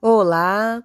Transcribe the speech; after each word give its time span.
Olá! 0.00 0.80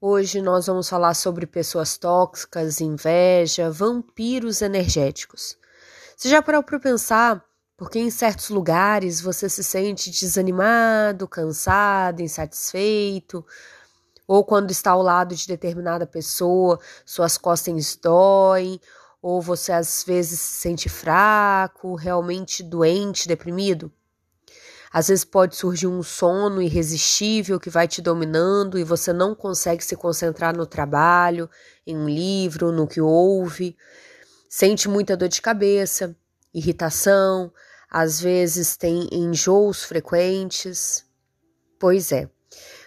Hoje 0.00 0.40
nós 0.40 0.68
vamos 0.68 0.88
falar 0.88 1.12
sobre 1.12 1.46
pessoas 1.46 1.98
tóxicas, 1.98 2.80
inveja, 2.80 3.70
vampiros 3.70 4.62
energéticos. 4.62 5.58
Você 6.16 6.30
já 6.30 6.40
parou 6.40 6.62
para 6.62 6.80
pensar 6.80 7.44
por 7.76 7.90
que 7.90 7.98
em 7.98 8.08
certos 8.08 8.48
lugares 8.48 9.20
você 9.20 9.50
se 9.50 9.62
sente 9.62 10.10
desanimado, 10.10 11.28
cansado, 11.28 12.22
insatisfeito? 12.22 13.44
Ou 14.26 14.42
quando 14.42 14.70
está 14.70 14.92
ao 14.92 15.02
lado 15.02 15.34
de 15.36 15.46
determinada 15.46 16.06
pessoa, 16.06 16.80
suas 17.04 17.36
costas 17.36 17.96
doem, 17.96 18.80
ou 19.20 19.42
você 19.42 19.72
às 19.72 20.02
vezes 20.04 20.40
se 20.40 20.62
sente 20.62 20.88
fraco, 20.88 21.94
realmente 21.94 22.62
doente, 22.62 23.28
deprimido? 23.28 23.92
Às 24.94 25.08
vezes 25.08 25.24
pode 25.24 25.56
surgir 25.56 25.88
um 25.88 26.04
sono 26.04 26.62
irresistível 26.62 27.58
que 27.58 27.68
vai 27.68 27.88
te 27.88 28.00
dominando 28.00 28.78
e 28.78 28.84
você 28.84 29.12
não 29.12 29.34
consegue 29.34 29.82
se 29.82 29.96
concentrar 29.96 30.56
no 30.56 30.64
trabalho, 30.64 31.50
em 31.84 31.96
um 31.96 32.08
livro, 32.08 32.70
no 32.70 32.86
que 32.86 33.00
ouve. 33.00 33.76
Sente 34.48 34.88
muita 34.88 35.16
dor 35.16 35.28
de 35.28 35.42
cabeça, 35.42 36.16
irritação, 36.54 37.52
às 37.90 38.20
vezes 38.20 38.76
tem 38.76 39.08
enjoos 39.10 39.82
frequentes. 39.82 41.04
Pois 41.76 42.12
é. 42.12 42.30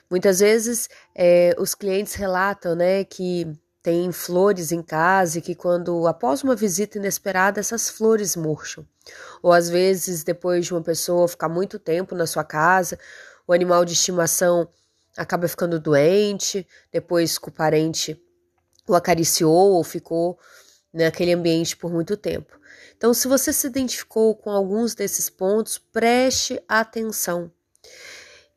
Muitas 0.10 0.40
vezes 0.40 0.88
é, 1.14 1.54
os 1.60 1.76
clientes 1.76 2.14
relatam 2.14 2.74
né, 2.74 3.04
que 3.04 3.52
tem 3.88 4.12
flores 4.12 4.74
em 4.74 4.82
casa 4.82 5.40
e 5.40 5.42
que 5.42 5.56
quando 5.56 6.08
após 6.08 6.44
uma 6.44 6.58
visita 6.58 6.98
inesperada 6.98 7.62
essas 7.62 7.88
flores 7.88 8.36
murcham. 8.36 8.86
Ou 9.42 9.54
às 9.54 9.70
vezes 9.70 10.26
depois 10.26 10.66
de 10.66 10.74
uma 10.74 10.82
pessoa 10.82 11.26
ficar 11.26 11.48
muito 11.48 11.80
tempo 11.80 12.14
na 12.14 12.28
sua 12.28 12.44
casa, 12.44 13.00
o 13.48 13.54
animal 13.54 13.86
de 13.86 13.94
estimação 13.94 14.68
acaba 15.16 15.48
ficando 15.48 15.80
doente, 15.80 16.68
depois 16.92 17.38
que 17.38 17.48
o 17.48 17.52
parente 17.52 18.22
o 18.86 18.94
acariciou 18.94 19.72
ou 19.72 19.86
ficou 19.86 20.38
naquele 20.94 21.32
ambiente 21.32 21.78
por 21.78 21.90
muito 21.90 22.18
tempo. 22.18 22.60
Então, 22.98 23.14
se 23.14 23.26
você 23.26 23.54
se 23.54 23.68
identificou 23.68 24.36
com 24.36 24.50
alguns 24.50 24.96
desses 24.96 25.30
pontos, 25.30 25.78
preste 25.78 26.62
atenção. 26.68 27.50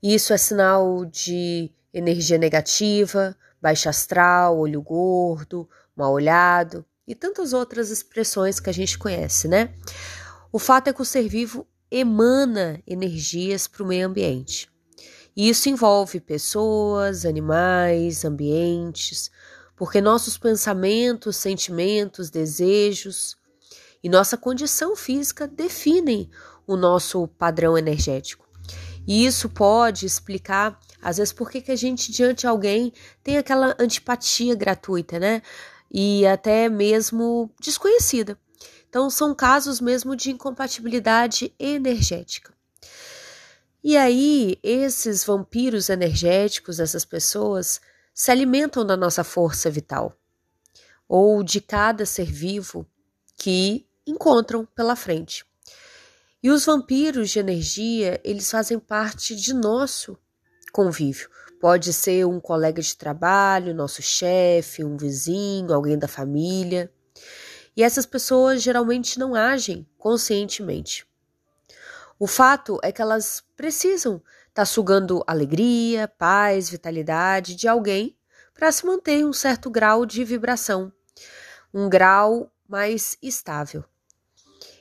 Isso 0.02 0.33
é 0.33 0.36
sinal 0.36 1.05
de 1.05 1.70
energia 1.94 2.36
negativa, 2.36 3.36
baixa 3.61 3.91
astral, 3.91 4.58
olho 4.58 4.80
gordo, 4.83 5.69
mal 5.94 6.12
olhado 6.12 6.84
e 7.06 7.14
tantas 7.14 7.53
outras 7.53 7.91
expressões 7.91 8.61
que 8.61 8.70
a 8.70 8.72
gente 8.72 8.98
conhece, 8.98 9.48
né? 9.48 9.75
O 10.52 10.58
fato 10.58 10.89
é 10.89 10.92
que 10.92 11.02
o 11.02 11.05
ser 11.05 11.28
vivo 11.28 11.67
emana 11.91 12.83
energias 12.86 13.67
para 13.67 13.83
o 13.83 13.86
meio 13.86 14.06
ambiente. 14.06 14.70
E 15.36 15.48
isso 15.48 15.69
envolve 15.69 16.20
pessoas, 16.20 17.25
animais, 17.25 18.25
ambientes, 18.25 19.30
porque 19.77 20.00
nossos 20.00 20.36
pensamentos, 20.36 21.36
sentimentos, 21.36 22.30
desejos 22.30 23.36
e 24.02 24.08
nossa 24.08 24.36
condição 24.36 24.95
física 24.95 25.48
definem 25.48 26.30
o 26.67 26.77
nosso 26.77 27.27
padrão 27.27 27.77
energético. 27.77 28.48
E 29.06 29.24
isso 29.24 29.48
pode 29.48 30.06
explicar 30.06 30.78
às 31.02 31.16
vezes, 31.16 31.32
por 31.32 31.50
que, 31.50 31.60
que 31.60 31.72
a 31.72 31.76
gente, 31.76 32.12
diante 32.12 32.40
de 32.40 32.46
alguém, 32.46 32.92
tem 33.22 33.38
aquela 33.38 33.74
antipatia 33.78 34.54
gratuita, 34.54 35.18
né? 35.18 35.42
E 35.90 36.26
até 36.26 36.68
mesmo 36.68 37.50
desconhecida. 37.60 38.38
Então, 38.88 39.08
são 39.08 39.34
casos 39.34 39.80
mesmo 39.80 40.14
de 40.14 40.30
incompatibilidade 40.30 41.54
energética. 41.58 42.52
E 43.82 43.96
aí, 43.96 44.58
esses 44.62 45.24
vampiros 45.24 45.88
energéticos, 45.88 46.80
essas 46.80 47.04
pessoas, 47.04 47.80
se 48.12 48.30
alimentam 48.30 48.84
da 48.84 48.96
nossa 48.96 49.24
força 49.24 49.70
vital, 49.70 50.14
ou 51.08 51.42
de 51.42 51.60
cada 51.60 52.04
ser 52.04 52.30
vivo 52.30 52.86
que 53.36 53.86
encontram 54.06 54.66
pela 54.66 54.94
frente. 54.94 55.44
E 56.42 56.50
os 56.50 56.66
vampiros 56.66 57.30
de 57.30 57.39
energia, 57.39 58.20
eles 58.24 58.50
fazem 58.50 58.78
parte 58.78 59.34
de 59.34 59.55
nosso 59.55 60.18
convívio. 60.73 61.29
Pode 61.61 61.92
ser 61.92 62.27
um 62.27 62.41
colega 62.41 62.81
de 62.81 62.97
trabalho, 62.97 63.75
nosso 63.75 64.01
chefe, 64.01 64.83
um 64.83 64.97
vizinho, 64.97 65.73
alguém 65.73 65.98
da 65.98 66.08
família. 66.08 66.91
E 67.77 67.83
essas 67.83 68.07
pessoas 68.07 68.63
geralmente 68.63 69.19
não 69.19 69.35
agem 69.35 69.86
conscientemente. 69.98 71.07
O 72.19 72.27
fato 72.27 72.79
é 72.83 72.91
que 72.92 73.01
elas 73.01 73.42
precisam 73.57 74.17
estar 74.17 74.63
tá 74.63 74.64
sugando 74.67 75.23
alegria, 75.27 76.08
paz, 76.08 76.69
vitalidade 76.69 77.55
de 77.55 77.69
alguém 77.69 78.17
para 78.55 78.70
se 78.73 78.85
manter 78.85 79.25
um 79.25 79.33
certo 79.33 79.70
grau 79.70 80.05
de 80.05 80.23
vibração, 80.25 80.92
um 81.73 81.89
grau 81.89 82.52
mais 82.69 83.17
estável. 83.23 83.85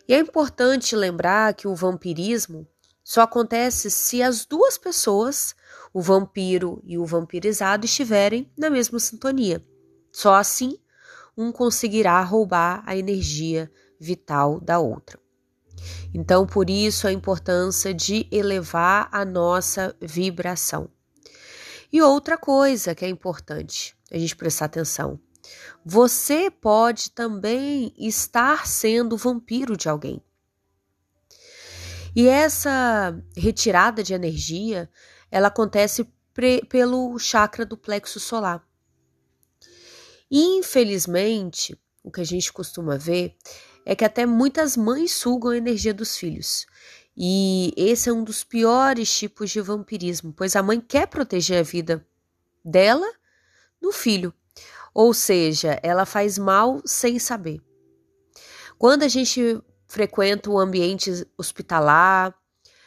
E 0.08 0.14
é 0.14 0.20
importante 0.20 0.96
lembrar 0.96 1.54
que 1.54 1.68
o 1.68 1.76
vampirismo 1.76 2.68
só 3.10 3.22
acontece 3.22 3.90
se 3.90 4.22
as 4.22 4.46
duas 4.46 4.78
pessoas, 4.78 5.56
o 5.92 6.00
vampiro 6.00 6.80
e 6.86 6.96
o 6.96 7.08
vampirizado, 7.08 7.84
estiverem 7.84 8.54
na 8.56 8.70
mesma 8.70 9.00
sintonia. 9.00 9.66
Só 10.12 10.36
assim 10.36 10.78
um 11.36 11.52
conseguirá 11.52 12.22
roubar 12.22 12.84
a 12.86 12.96
energia 12.96 13.72
vital 14.00 14.60
da 14.60 14.78
outra. 14.78 15.20
Então, 16.14 16.46
por 16.46 16.70
isso 16.70 17.08
a 17.08 17.12
importância 17.12 17.96
de 17.96 18.28
elevar 18.32 19.10
a 19.12 19.26
nossa 19.26 19.96
vibração. 20.00 20.88
E 21.92 22.04
outra 22.04 22.38
coisa 22.38 22.94
que 22.94 23.04
é 23.04 23.10
importante 23.10 23.98
a 24.12 24.20
gente 24.20 24.36
prestar 24.36 24.66
atenção: 24.66 25.20
você 25.84 26.52
pode 26.52 27.10
também 27.10 27.92
estar 27.98 28.68
sendo 28.68 29.18
vampiro 29.18 29.76
de 29.76 29.90
alguém. 29.90 30.22
E 32.16 32.28
essa 32.28 33.18
retirada 33.36 34.02
de 34.04 34.14
energia, 34.14 34.90
ela 35.32 35.48
acontece 35.48 36.08
pelo 36.70 37.18
chakra 37.20 37.66
do 37.66 37.78
plexo 37.78 38.20
solar. 38.20 38.66
Infelizmente, 40.32 41.78
o 42.04 42.12
que 42.12 42.22
a 42.22 42.26
gente 42.26 42.54
costuma 42.54 42.98
ver 42.98 43.36
é 43.86 43.96
que 43.96 44.06
até 44.06 44.26
muitas 44.26 44.78
mães 44.78 45.12
sugam 45.12 45.52
a 45.52 45.58
energia 45.58 45.94
dos 45.94 46.16
filhos. 46.16 46.66
E 47.18 47.74
esse 47.76 48.10
é 48.10 48.14
um 48.14 48.24
dos 48.24 48.44
piores 48.44 49.14
tipos 49.18 49.50
de 49.50 49.60
vampirismo, 49.60 50.32
pois 50.32 50.56
a 50.56 50.64
mãe 50.64 50.80
quer 50.80 51.08
proteger 51.08 51.60
a 51.60 51.64
vida 51.64 52.06
dela 52.64 53.08
do 53.82 53.92
filho. 53.92 54.34
Ou 54.94 55.14
seja, 55.14 55.80
ela 55.84 56.06
faz 56.06 56.38
mal 56.38 56.82
sem 56.86 57.20
saber. 57.20 57.62
Quando 58.78 59.04
a 59.04 59.08
gente 59.08 59.62
frequenta 59.90 60.52
o 60.52 60.60
ambiente 60.60 61.28
hospitalar, 61.36 62.34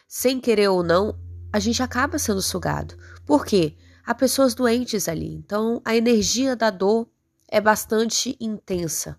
sem 0.07 0.41
querer 0.41 0.69
ou 0.69 0.85
não, 0.85 1.19
a 1.53 1.59
gente 1.59 1.83
acaba 1.83 2.17
sendo 2.17 2.41
sugado. 2.41 2.97
Por 3.27 3.45
quê? 3.45 3.77
Há 4.07 4.15
pessoas 4.15 4.55
doentes 4.55 5.09
ali, 5.09 5.35
então 5.35 5.83
a 5.85 5.97
energia 5.97 6.55
da 6.55 6.71
dor 6.71 7.09
é 7.49 7.61
bastante 7.61 8.37
intensa. 8.41 9.19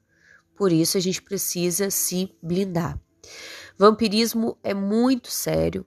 Por 0.56 0.72
isso 0.72 0.98
a 0.98 1.02
gente 1.02 1.22
precisa 1.22 1.90
se 1.90 2.34
blindar. 2.42 2.98
Vampirismo 3.78 4.58
é 4.64 4.74
muito 4.74 5.30
sério, 5.30 5.86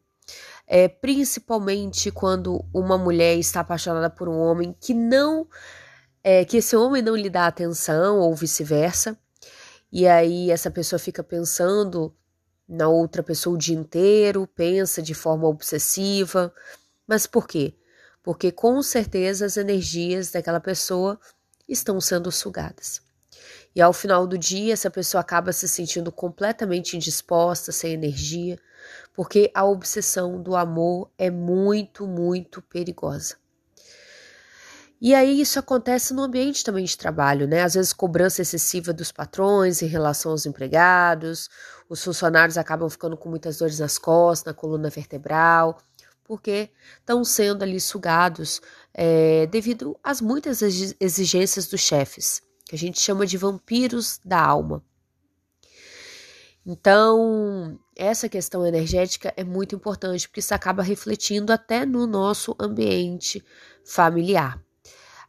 é, 0.67 0.89
principalmente 0.89 2.11
quando 2.11 2.63
uma 2.75 2.99
mulher 2.99 3.39
está 3.39 3.61
apaixonada 3.61 4.11
por 4.11 4.28
um 4.28 4.39
homem 4.39 4.77
que 4.78 4.93
não, 4.93 5.47
é, 6.23 6.45
que 6.45 6.59
esse 6.59 6.77
homem 6.77 7.01
não 7.01 7.17
lhe 7.17 7.31
dá 7.31 7.47
atenção 7.47 8.19
ou 8.19 8.34
vice-versa. 8.34 9.19
E 9.91 10.06
aí 10.06 10.50
essa 10.50 10.70
pessoa 10.70 10.98
fica 10.98 11.22
pensando 11.22 12.14
na 12.69 12.88
outra 12.88 13.22
pessoa 13.22 13.54
o 13.54 13.58
dia 13.58 13.76
inteiro, 13.76 14.47
pensa 14.47 15.00
de 15.00 15.14
forma 15.14 15.47
obsessiva. 15.47 16.52
Mas 17.06 17.26
por 17.26 17.47
quê? 17.47 17.74
Porque 18.22 18.50
com 18.50 18.82
certeza 18.82 19.47
as 19.47 19.56
energias 19.56 20.30
daquela 20.33 20.60
pessoa 20.60 21.18
estão 21.68 22.00
sendo 22.00 22.30
sugadas. 22.33 23.00
E 23.74 23.80
ao 23.80 23.92
final 23.92 24.27
do 24.27 24.38
dia, 24.38 24.72
essa 24.72 24.91
pessoa 24.91 25.21
acaba 25.21 25.53
se 25.53 25.68
sentindo 25.68 26.10
completamente 26.10 26.97
indisposta, 26.97 27.71
sem 27.71 27.92
energia, 27.92 28.59
porque 29.15 29.50
a 29.54 29.65
obsessão 29.65 30.42
do 30.42 30.56
amor 30.56 31.10
é 31.18 31.30
muito, 31.30 32.06
muito 32.06 32.62
perigosa. 32.62 33.36
E 35.01 35.15
aí 35.15 35.41
isso 35.41 35.59
acontece 35.59 36.15
no 36.15 36.22
ambiente 36.22 36.65
também 36.65 36.84
de 36.84 36.97
trabalho, 36.97 37.47
né? 37.47 37.63
Às 37.63 37.75
vezes 37.75 37.93
cobrança 37.93 38.41
excessiva 38.41 38.93
dos 38.93 39.13
patrões 39.13 39.83
em 39.83 39.87
relação 39.87 40.33
aos 40.33 40.47
empregados, 40.47 41.51
os 41.89 42.03
funcionários 42.03 42.57
acabam 42.57 42.89
ficando 42.89 43.16
com 43.16 43.28
muitas 43.28 43.59
dores 43.59 43.78
nas 43.78 43.98
costas, 43.98 44.53
na 44.53 44.59
coluna 44.59 44.89
vertebral, 44.89 45.78
porque 46.25 46.71
estão 46.98 47.22
sendo 47.25 47.63
ali 47.63 47.78
sugados 47.78 48.60
é, 48.95 49.47
devido 49.47 49.98
às 50.03 50.21
muitas 50.21 50.63
exigências 50.63 51.66
dos 51.66 51.81
chefes, 51.81 52.42
que 52.65 52.75
a 52.75 52.78
gente 52.78 52.99
chama 52.99 53.27
de 53.27 53.37
vampiros 53.37 54.19
da 54.25 54.41
alma. 54.41 54.83
Então, 56.65 57.78
essa 57.95 58.28
questão 58.28 58.66
energética 58.66 59.33
é 59.37 59.45
muito 59.45 59.77
importante, 59.77 60.27
porque 60.27 60.41
isso 60.41 60.54
acaba 60.54 60.83
refletindo 60.83 61.53
até 61.53 61.87
no 61.87 62.07
nosso 62.09 62.57
ambiente 62.59 63.45
familiar. 63.84 64.66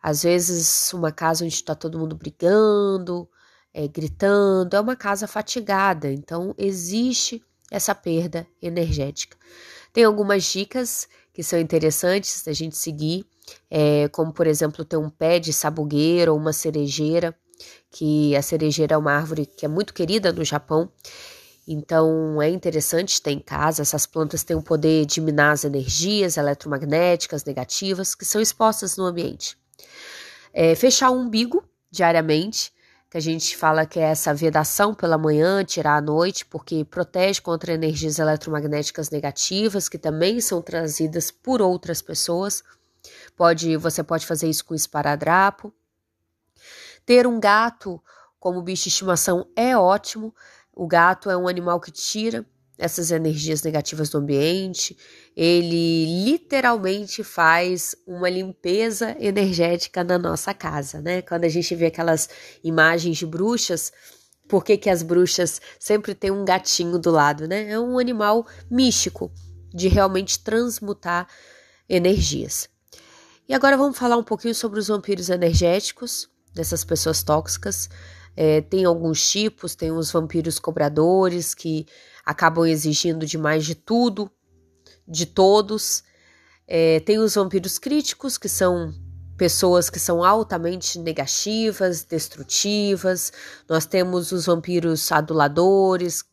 Às 0.01 0.23
vezes, 0.23 0.93
uma 0.93 1.11
casa 1.11 1.43
onde 1.43 1.53
está 1.53 1.75
todo 1.75 1.99
mundo 1.99 2.15
brigando, 2.15 3.27
é, 3.73 3.87
gritando, 3.87 4.75
é 4.75 4.79
uma 4.79 4.95
casa 4.95 5.27
fatigada, 5.27 6.11
então 6.11 6.53
existe 6.57 7.43
essa 7.69 7.93
perda 7.93 8.47
energética. 8.61 9.37
Tem 9.93 10.03
algumas 10.03 10.43
dicas 10.45 11.07
que 11.33 11.43
são 11.43 11.59
interessantes 11.59 12.43
da 12.43 12.53
gente 12.53 12.77
seguir, 12.77 13.25
é, 13.69 14.07
como 14.09 14.33
por 14.33 14.47
exemplo 14.47 14.83
ter 14.83 14.97
um 14.97 15.09
pé 15.09 15.39
de 15.39 15.53
sabugueira 15.53 16.31
ou 16.31 16.39
uma 16.39 16.53
cerejeira, 16.53 17.35
que 17.91 18.35
a 18.35 18.41
cerejeira 18.41 18.95
é 18.95 18.97
uma 18.97 19.11
árvore 19.11 19.45
que 19.45 19.65
é 19.65 19.69
muito 19.69 19.93
querida 19.93 20.31
no 20.31 20.43
Japão. 20.43 20.91
Então 21.67 22.41
é 22.41 22.49
interessante 22.49 23.21
ter 23.21 23.31
em 23.31 23.39
casa. 23.39 23.81
Essas 23.81 24.05
plantas 24.05 24.43
têm 24.43 24.55
o 24.55 24.63
poder 24.63 25.05
de 25.05 25.19
minar 25.19 25.53
as 25.53 25.65
energias 25.65 26.37
eletromagnéticas 26.37 27.43
negativas 27.43 28.15
que 28.15 28.25
são 28.25 28.41
expostas 28.41 28.95
no 28.95 29.05
ambiente. 29.05 29.57
É, 30.53 30.75
fechar 30.75 31.09
o 31.09 31.19
umbigo 31.19 31.63
diariamente, 31.91 32.73
que 33.09 33.17
a 33.17 33.21
gente 33.21 33.55
fala 33.55 33.85
que 33.85 33.99
é 33.99 34.03
essa 34.03 34.33
vedação 34.33 34.93
pela 34.93 35.17
manhã, 35.17 35.63
tirar 35.63 35.97
à 35.97 36.01
noite, 36.01 36.45
porque 36.45 36.83
protege 36.83 37.41
contra 37.41 37.73
energias 37.73 38.19
eletromagnéticas 38.19 39.09
negativas 39.09 39.87
que 39.87 39.97
também 39.97 40.41
são 40.41 40.61
trazidas 40.61 41.31
por 41.31 41.61
outras 41.61 42.01
pessoas. 42.01 42.63
Pode, 43.35 43.77
você 43.77 44.03
pode 44.03 44.25
fazer 44.25 44.49
isso 44.49 44.65
com 44.65 44.75
esparadrapo. 44.75 45.73
Ter 47.05 47.25
um 47.25 47.39
gato 47.39 48.01
como 48.39 48.61
bicho 48.61 48.83
de 48.83 48.89
estimação 48.89 49.47
é 49.55 49.77
ótimo. 49.77 50.35
O 50.73 50.85
gato 50.85 51.29
é 51.29 51.37
um 51.37 51.47
animal 51.47 51.79
que 51.79 51.91
tira 51.91 52.45
essas 52.77 53.11
energias 53.11 53.63
negativas 53.63 54.09
do 54.09 54.19
ambiente, 54.19 54.95
ele 55.35 56.23
literalmente 56.23 57.23
faz 57.23 57.95
uma 58.05 58.29
limpeza 58.29 59.15
energética 59.19 60.03
na 60.03 60.17
nossa 60.17 60.53
casa, 60.53 61.01
né? 61.01 61.21
Quando 61.21 61.45
a 61.45 61.49
gente 61.49 61.73
vê 61.75 61.87
aquelas 61.87 62.29
imagens 62.63 63.17
de 63.17 63.25
bruxas, 63.25 63.91
por 64.47 64.63
que, 64.63 64.77
que 64.77 64.89
as 64.89 65.01
bruxas 65.01 65.59
sempre 65.79 66.13
têm 66.13 66.31
um 66.31 66.45
gatinho 66.45 66.99
do 66.99 67.11
lado, 67.11 67.47
né? 67.47 67.71
É 67.71 67.79
um 67.79 67.97
animal 67.97 68.45
místico 68.69 69.31
de 69.73 69.87
realmente 69.87 70.39
transmutar 70.39 71.27
energias. 71.89 72.69
E 73.49 73.53
agora 73.53 73.77
vamos 73.77 73.97
falar 73.97 74.17
um 74.17 74.23
pouquinho 74.23 74.53
sobre 74.53 74.79
os 74.79 74.87
vampiros 74.87 75.29
energéticos, 75.29 76.29
dessas 76.53 76.83
pessoas 76.83 77.23
tóxicas. 77.23 77.89
É, 78.39 78.61
tem 78.61 78.85
alguns 78.85 79.27
tipos, 79.27 79.73
tem 79.73 79.91
os 79.91 80.11
vampiros 80.11 80.59
cobradores 80.59 81.55
que 81.55 81.87
acabam 82.23 82.67
exigindo 82.67 83.25
demais 83.25 83.65
de 83.65 83.73
tudo, 83.73 84.29
de 85.07 85.25
todos. 85.25 86.03
É, 86.67 86.99
tem 86.99 87.17
os 87.17 87.33
vampiros 87.33 87.79
críticos, 87.79 88.37
que 88.37 88.47
são 88.47 88.93
pessoas 89.35 89.89
que 89.89 89.99
são 89.99 90.23
altamente 90.23 90.99
negativas, 90.99 92.03
destrutivas. 92.03 93.33
Nós 93.67 93.87
temos 93.87 94.31
os 94.31 94.45
vampiros 94.45 95.11
aduladores, 95.11 96.23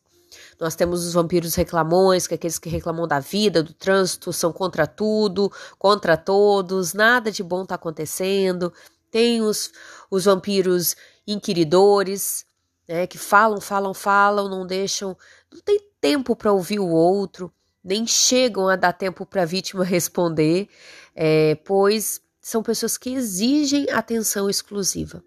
nós 0.59 0.75
temos 0.75 1.03
os 1.07 1.13
vampiros 1.13 1.55
reclamões, 1.55 2.27
que 2.27 2.35
é 2.35 2.37
aqueles 2.37 2.59
que 2.59 2.69
reclamam 2.69 3.07
da 3.07 3.19
vida, 3.19 3.63
do 3.63 3.73
trânsito, 3.73 4.31
são 4.31 4.53
contra 4.53 4.85
tudo, 4.85 5.51
contra 5.79 6.15
todos, 6.15 6.93
nada 6.93 7.31
de 7.31 7.41
bom 7.41 7.63
está 7.63 7.73
acontecendo. 7.73 8.71
Tem 9.09 9.41
os, 9.41 9.71
os 10.11 10.25
vampiros 10.25 10.95
inquiridores, 11.27 12.45
né, 12.87 13.07
que 13.07 13.17
falam, 13.17 13.59
falam, 13.59 13.93
falam, 13.93 14.49
não 14.49 14.65
deixam, 14.65 15.17
não 15.51 15.61
tem 15.61 15.79
tempo 15.99 16.35
para 16.35 16.51
ouvir 16.51 16.79
o 16.79 16.89
outro, 16.89 17.51
nem 17.83 18.05
chegam 18.05 18.67
a 18.67 18.75
dar 18.75 18.93
tempo 18.93 19.25
para 19.25 19.43
a 19.43 19.45
vítima 19.45 19.83
responder, 19.85 20.67
é, 21.15 21.55
pois 21.55 22.21
são 22.41 22.61
pessoas 22.61 22.97
que 22.97 23.11
exigem 23.13 23.89
atenção 23.89 24.49
exclusiva. 24.49 25.23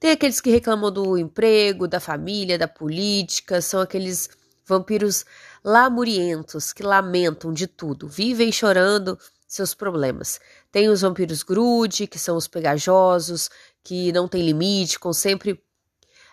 Tem 0.00 0.10
aqueles 0.10 0.40
que 0.40 0.50
reclamam 0.50 0.90
do 0.90 1.16
emprego, 1.16 1.86
da 1.86 2.00
família, 2.00 2.58
da 2.58 2.68
política, 2.68 3.60
são 3.60 3.80
aqueles 3.80 4.28
vampiros 4.66 5.24
lamurientos 5.64 6.72
que 6.72 6.82
lamentam 6.82 7.52
de 7.52 7.66
tudo, 7.66 8.08
vivem 8.08 8.50
chorando 8.50 9.18
seus 9.46 9.74
problemas. 9.74 10.40
Tem 10.72 10.88
os 10.88 11.02
vampiros 11.02 11.42
grude, 11.42 12.06
que 12.06 12.18
são 12.18 12.36
os 12.36 12.48
pegajosos, 12.48 13.48
que 13.84 14.10
não 14.12 14.26
tem 14.26 14.42
limite, 14.42 14.94
ficam 14.94 15.12
sempre 15.12 15.62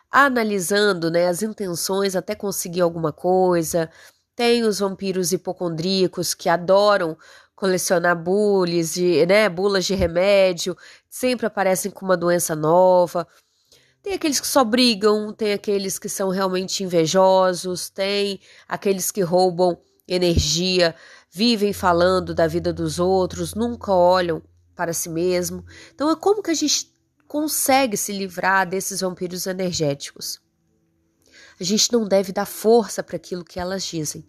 analisando 0.10 1.12
né, 1.12 1.28
as 1.28 1.44
intenções 1.44 2.16
até 2.16 2.34
conseguir 2.34 2.82
alguma 2.82 3.12
coisa. 3.14 3.90
Tem 4.36 4.64
os 4.64 4.80
vampiros 4.80 5.32
hipocondríacos 5.32 6.34
que 6.34 6.50
adoram 6.50 7.18
colecionar 7.56 8.18
de, 8.94 9.26
né, 9.28 9.48
bulas 9.48 9.86
de 9.86 9.94
remédio, 9.94 10.76
sempre 11.08 11.46
aparecem 11.46 11.92
com 11.92 12.04
uma 12.04 12.18
doença 12.18 12.56
nova. 12.56 13.28
Tem 14.02 14.14
aqueles 14.14 14.40
que 14.40 14.48
só 14.48 14.64
brigam, 14.64 15.32
tem 15.32 15.54
aqueles 15.54 16.00
que 16.00 16.10
são 16.10 16.30
realmente 16.30 16.84
invejosos, 16.84 17.88
tem 17.88 18.40
aqueles 18.68 19.12
que 19.12 19.22
roubam 19.22 19.78
energia, 20.08 20.96
vivem 21.30 21.72
falando 21.72 22.34
da 22.34 22.48
vida 22.48 22.74
dos 22.74 22.98
outros, 22.98 23.54
nunca 23.54 23.94
olham 23.94 24.42
para 24.76 24.92
si 24.92 25.08
mesmo. 25.08 25.64
Então 25.94 26.10
é 26.10 26.16
como 26.16 26.42
que 26.42 26.50
a 26.50 26.56
gente 26.56 26.91
consegue 27.32 27.96
se 27.96 28.12
livrar 28.12 28.68
desses 28.68 29.00
vampiros 29.00 29.48
energéticos. 29.48 30.42
A 31.58 31.64
gente 31.64 31.90
não 31.94 32.06
deve 32.06 32.34
dar 32.34 32.46
força 32.46 33.02
para 33.02 33.16
aquilo 33.16 33.46
que 33.46 33.58
elas 33.58 33.86
dizem. 33.86 34.28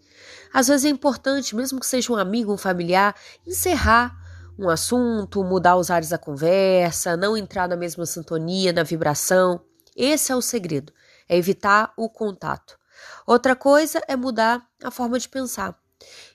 Às 0.55 0.69
vezes 0.69 0.85
é 0.85 0.89
importante, 0.89 1.57
mesmo 1.57 1.81
que 1.81 1.87
seja 1.87 2.13
um 2.13 2.17
amigo, 2.17 2.53
um 2.53 2.57
familiar, 2.57 3.13
encerrar 3.45 4.17
um 4.57 4.71
assunto, 4.71 5.43
mudar 5.43 5.75
os 5.75 5.91
ares 5.91 6.11
da 6.11 6.17
conversa, 6.17 7.17
não 7.17 7.37
entrar 7.37 7.69
na 7.69 7.75
mesma 7.75 8.07
sintonia, 8.07 8.73
na 8.73 8.85
vibração. 8.85 9.61
Esse 9.97 10.31
é 10.31 10.37
o 10.37 10.41
segredo, 10.41 10.93
é 11.29 11.37
evitar 11.37 11.93
o 11.97 12.09
contato. 12.09 12.79
Outra 13.27 13.57
coisa 13.57 14.01
é 14.07 14.15
mudar 14.15 14.65
a 14.81 14.93
forma 14.93 15.19
de 15.19 15.29
pensar. 15.29 15.77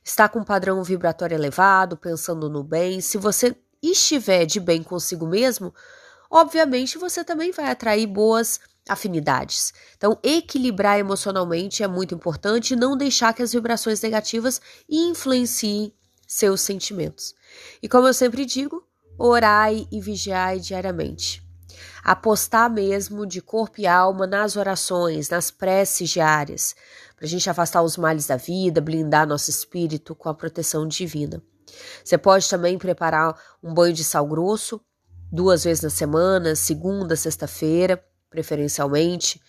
Está 0.03 0.27
com 0.27 0.39
um 0.39 0.43
padrão 0.43 0.83
vibratório 0.83 1.33
elevado, 1.33 1.95
pensando 1.95 2.49
no 2.49 2.61
bem. 2.61 2.99
Se 2.99 3.17
você 3.17 3.55
estiver 3.81 4.45
de 4.45 4.59
bem 4.59 4.83
consigo 4.83 5.25
mesmo, 5.25 5.73
obviamente 6.29 6.97
você 6.97 7.23
também 7.23 7.51
vai 7.51 7.69
atrair 7.69 8.07
boas 8.07 8.59
afinidades. 8.87 9.73
Então, 9.97 10.17
equilibrar 10.23 10.97
emocionalmente 10.97 11.83
é 11.83 11.87
muito 11.87 12.15
importante 12.15 12.71
e 12.71 12.77
não 12.77 12.97
deixar 12.97 13.33
que 13.33 13.43
as 13.43 13.53
vibrações 13.53 14.01
negativas 14.01 14.61
influenciem 14.89 15.93
seus 16.25 16.61
sentimentos. 16.61 17.33
E 17.81 17.87
como 17.87 18.07
eu 18.07 18.13
sempre 18.13 18.45
digo, 18.45 18.83
orai 19.17 19.87
e 19.91 19.99
vigiai 19.99 20.59
diariamente. 20.59 21.45
Apostar 22.03 22.69
mesmo 22.69 23.25
de 23.25 23.41
corpo 23.41 23.81
e 23.81 23.87
alma 23.87 24.25
nas 24.25 24.55
orações, 24.55 25.29
nas 25.29 25.51
preces 25.51 26.09
diárias, 26.09 26.75
para 27.15 27.25
a 27.25 27.29
gente 27.29 27.49
afastar 27.49 27.81
os 27.81 27.97
males 27.97 28.27
da 28.27 28.37
vida, 28.37 28.79
blindar 28.79 29.27
nosso 29.27 29.49
espírito 29.49 30.15
com 30.15 30.29
a 30.29 30.33
proteção 30.33 30.87
divina. 30.87 31.41
Você 32.03 32.17
pode 32.17 32.49
também 32.49 32.77
preparar 32.77 33.37
um 33.61 33.73
banho 33.73 33.93
de 33.93 34.03
sal 34.03 34.25
grosso 34.25 34.81
duas 35.31 35.63
vezes 35.63 35.83
na 35.83 35.89
semana, 35.89 36.55
segunda, 36.55 37.15
sexta-feira, 37.15 38.03
preferencialmente. 38.29 39.41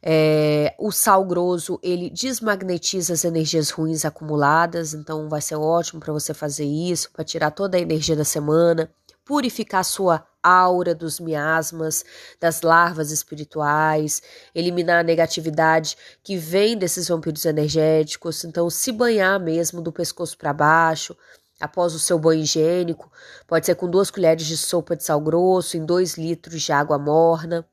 É, 0.00 0.74
o 0.78 0.92
sal 0.92 1.24
grosso 1.24 1.78
ele 1.82 2.08
desmagnetiza 2.10 3.14
as 3.14 3.24
energias 3.24 3.70
ruins 3.70 4.04
acumuladas, 4.04 4.94
então 4.94 5.28
vai 5.28 5.40
ser 5.40 5.56
ótimo 5.56 6.00
para 6.00 6.12
você 6.12 6.32
fazer 6.32 6.64
isso, 6.64 7.10
para 7.12 7.24
tirar 7.24 7.50
toda 7.50 7.76
a 7.76 7.80
energia 7.80 8.14
da 8.14 8.24
semana, 8.24 8.88
purificar 9.24 9.84
sua 9.84 10.24
aura 10.40 10.94
dos 10.94 11.18
miasmas, 11.18 12.04
das 12.40 12.62
larvas 12.62 13.10
espirituais, 13.10 14.22
eliminar 14.54 15.00
a 15.00 15.02
negatividade 15.02 15.96
que 16.22 16.36
vem 16.36 16.78
desses 16.78 17.08
vampiros 17.08 17.44
energéticos, 17.44 18.44
então 18.44 18.70
se 18.70 18.92
banhar 18.92 19.38
mesmo 19.40 19.82
do 19.82 19.92
pescoço 19.92 20.38
para 20.38 20.52
baixo, 20.52 21.16
após 21.60 21.94
o 21.94 21.98
seu 21.98 22.18
banho 22.18 22.42
higiênico. 22.42 23.10
Pode 23.46 23.66
ser 23.66 23.74
com 23.74 23.88
duas 23.88 24.10
colheres 24.10 24.46
de 24.46 24.56
sopa 24.56 24.96
de 24.96 25.04
sal 25.04 25.20
grosso 25.20 25.76
em 25.76 25.84
dois 25.84 26.16
litros 26.16 26.62
de 26.62 26.72
água 26.72 26.98
morna. 26.98 27.66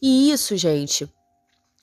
E 0.00 0.32
isso, 0.32 0.56
gente, 0.56 1.12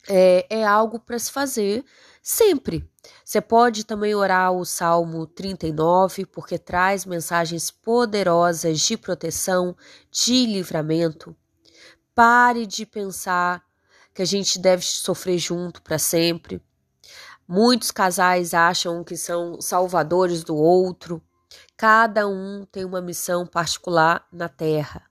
é, 0.10 0.46
é 0.50 0.66
algo 0.66 1.00
para 1.00 1.20
se 1.20 1.32
fazer 1.32 1.86
sempre. 2.22 2.89
Você 3.24 3.39
pode 3.39 3.86
também 3.86 4.16
orar 4.16 4.51
o 4.51 4.66
Salmo 4.66 5.27
39, 5.27 6.25
porque 6.25 6.58
traz 6.58 7.06
mensagens 7.06 7.70
poderosas 7.70 8.80
de 8.80 8.98
proteção, 8.98 9.75
de 10.12 10.46
livramento. 10.46 11.36
Pare 12.16 12.66
de 12.66 12.86
pensar 12.86 13.63
que 14.13 14.22
a 14.22 14.25
gente 14.25 14.58
deve 14.58 14.84
sofrer 14.84 15.38
junto 15.38 15.82
para 15.82 16.00
sempre. 16.00 16.62
Muitos 17.48 17.92
casais 17.92 18.54
acham 18.54 19.04
que 19.04 19.16
são 19.16 19.62
salvadores 19.62 20.44
do 20.44 20.56
outro. 20.56 21.22
Cada 21.77 22.27
um 22.27 22.66
tem 22.72 22.84
uma 22.84 23.01
missão 23.01 23.46
particular 23.46 24.27
na 24.32 24.50
Terra. 24.50 25.04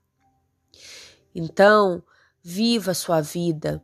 Então, 1.33 2.03
viva 2.43 2.91
a 2.91 2.95
sua 2.95 3.21
vida, 3.21 3.83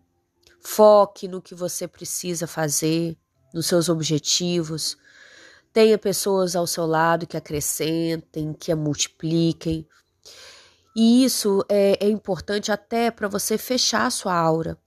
Foque 0.63 1.27
no 1.27 1.41
que 1.41 1.53
você 1.53 1.87
precisa 1.87 2.47
fazer, 2.47 3.17
nos 3.53 3.67
seus 3.67 3.89
objetivos. 3.89 4.97
Tenha 5.73 5.97
pessoas 5.97 6.55
ao 6.55 6.65
seu 6.65 6.85
lado 6.85 7.27
que 7.27 7.35
acrescentem, 7.35 8.53
que 8.53 8.71
a 8.71 8.75
multipliquem. 8.75 9.85
E 10.95 11.25
isso 11.25 11.65
é, 11.67 11.97
é 12.05 12.09
importante 12.09 12.71
até 12.71 13.11
para 13.11 13.27
você 13.27 13.57
fechar 13.57 14.05
a 14.05 14.11
sua 14.11 14.33
aura, 14.33 14.77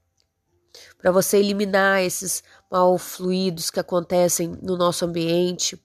para 0.99 1.11
você 1.11 1.39
eliminar 1.39 2.03
esses 2.03 2.43
mal 2.71 2.97
fluidos 2.99 3.71
que 3.71 3.81
acontecem 3.81 4.49
no 4.63 4.77
nosso 4.77 5.05
ambiente 5.05 5.81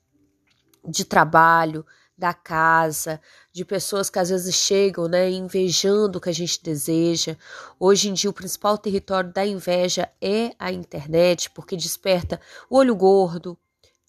de 0.87 1.05
trabalho, 1.05 1.85
da 2.21 2.35
casa, 2.35 3.19
de 3.51 3.65
pessoas 3.65 4.07
que 4.07 4.19
às 4.19 4.29
vezes 4.29 4.53
chegam, 4.53 5.07
né, 5.07 5.27
invejando 5.31 6.17
o 6.17 6.21
que 6.21 6.29
a 6.29 6.33
gente 6.33 6.61
deseja. 6.61 7.35
Hoje 7.79 8.09
em 8.09 8.13
dia 8.13 8.29
o 8.29 8.33
principal 8.33 8.77
território 8.77 9.33
da 9.33 9.43
inveja 9.43 10.07
é 10.21 10.51
a 10.59 10.71
internet, 10.71 11.49
porque 11.49 11.75
desperta 11.75 12.39
o 12.69 12.77
olho 12.77 12.95
gordo, 12.95 13.57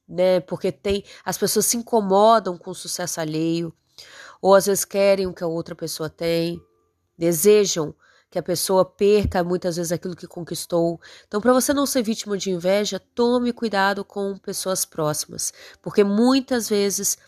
né? 0.06 0.40
Porque 0.40 0.70
tem 0.70 1.02
as 1.24 1.38
pessoas 1.38 1.64
se 1.64 1.78
incomodam 1.78 2.58
com 2.58 2.70
o 2.70 2.74
sucesso 2.74 3.18
alheio, 3.18 3.72
ou 4.42 4.54
às 4.54 4.66
vezes 4.66 4.84
querem 4.84 5.26
o 5.26 5.32
que 5.32 5.42
a 5.42 5.46
outra 5.46 5.74
pessoa 5.74 6.10
tem, 6.10 6.60
desejam 7.16 7.94
que 8.32 8.38
a 8.38 8.42
pessoa 8.42 8.82
perca 8.82 9.44
muitas 9.44 9.76
vezes 9.76 9.92
aquilo 9.92 10.16
que 10.16 10.26
conquistou. 10.26 10.98
Então, 11.28 11.38
para 11.38 11.52
você 11.52 11.74
não 11.74 11.84
ser 11.84 12.02
vítima 12.02 12.38
de 12.38 12.50
inveja, 12.50 12.98
tome 13.14 13.52
cuidado 13.52 14.02
com 14.02 14.38
pessoas 14.38 14.86
próximas, 14.86 15.52
porque 15.82 16.02
muitas 16.02 16.66
vezes 16.66 17.18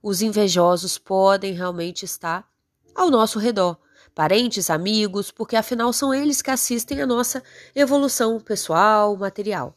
os 0.00 0.22
invejosos 0.22 0.98
podem 0.98 1.52
realmente 1.52 2.04
estar 2.04 2.48
ao 2.94 3.10
nosso 3.10 3.40
redor. 3.40 3.76
Parentes, 4.14 4.70
amigos, 4.70 5.32
porque 5.32 5.56
afinal 5.56 5.92
são 5.92 6.14
eles 6.14 6.40
que 6.40 6.50
assistem 6.50 7.02
a 7.02 7.06
nossa 7.06 7.42
evolução 7.74 8.38
pessoal, 8.38 9.16
material. 9.16 9.76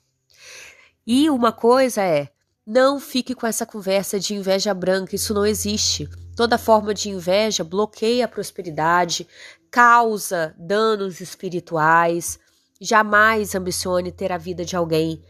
E 1.08 1.32
uma 1.32 1.52
coisa 1.52 2.04
é, 2.04 2.30
não 2.64 3.00
fique 3.00 3.34
com 3.34 3.48
essa 3.48 3.66
conversa 3.66 4.20
de 4.20 4.36
inveja 4.36 4.72
branca, 4.72 5.16
isso 5.16 5.34
não 5.34 5.46
existe. 5.46 6.08
Toda 6.36 6.60
forma 6.60 6.94
de 6.94 7.10
inveja 7.10 7.64
bloqueia 7.64 8.26
a 8.26 8.28
prosperidade, 8.28 9.28
causa 9.76 10.56
danos 10.58 11.20
espirituais. 11.20 12.40
Jamais 12.80 13.54
ambicione 13.56 14.10
ter 14.10 14.32
a 14.32 14.38
vida 14.38 14.64
de 14.64 14.74
alguém. 14.74 15.22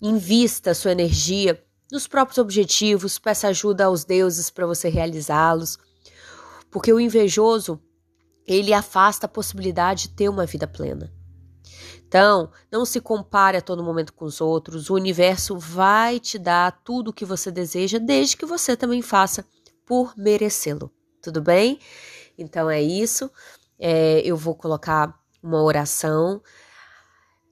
Invista 0.00 0.72
sua 0.72 0.92
energia 0.92 1.60
nos 1.90 2.06
próprios 2.06 2.38
objetivos, 2.38 3.18
peça 3.18 3.48
ajuda 3.48 3.86
aos 3.86 4.04
deuses 4.04 4.50
para 4.50 4.68
você 4.68 4.88
realizá-los. 4.88 5.78
Porque 6.70 6.92
o 6.92 7.00
invejoso, 7.00 7.82
ele 8.46 8.72
afasta 8.72 9.26
a 9.26 9.28
possibilidade 9.28 10.02
de 10.02 10.10
ter 10.10 10.28
uma 10.28 10.46
vida 10.46 10.68
plena. 10.68 11.12
Então, 12.06 12.52
não 12.70 12.84
se 12.84 13.00
compare 13.00 13.56
a 13.56 13.60
todo 13.60 13.82
momento 13.82 14.12
com 14.12 14.26
os 14.26 14.40
outros. 14.40 14.90
O 14.90 14.94
universo 14.94 15.58
vai 15.58 16.20
te 16.20 16.38
dar 16.38 16.70
tudo 16.84 17.08
o 17.08 17.12
que 17.12 17.24
você 17.24 17.50
deseja, 17.50 17.98
desde 17.98 18.36
que 18.36 18.46
você 18.46 18.76
também 18.76 19.02
faça 19.02 19.44
por 19.84 20.16
merecê-lo. 20.16 20.88
Tudo 21.20 21.42
bem? 21.42 21.80
Então 22.38 22.70
é 22.70 22.80
isso. 22.80 23.28
É, 23.78 24.20
eu 24.20 24.36
vou 24.36 24.54
colocar 24.54 25.18
uma 25.42 25.62
oração. 25.62 26.42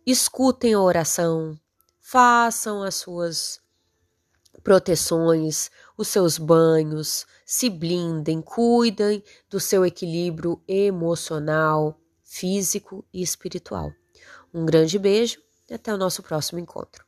Escutem 0.05 0.75
a 0.75 0.81
oração, 0.81 1.59
façam 2.01 2.83
as 2.83 2.97
suas 2.97 3.61
proteções, 4.63 5.71
os 5.97 6.09
seus 6.09 6.39
banhos, 6.39 7.25
se 7.45 7.71
blindem, 7.71 8.43
cuidem 8.43 9.23
do 9.49 9.61
seu 9.61 9.87
equilíbrio 9.87 10.61
emocional, 10.67 12.01
físico 12.25 13.05
e 13.13 13.23
espiritual. 13.23 13.93
Um 14.53 14.67
grande 14.67 14.99
beijo 14.99 15.41
e 15.71 15.75
até 15.75 15.95
o 15.95 15.99
nosso 15.99 16.23
próximo 16.23 16.59
encontro. 16.59 17.06